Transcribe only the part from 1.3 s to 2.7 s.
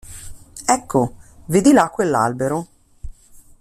vedi là quell'albero?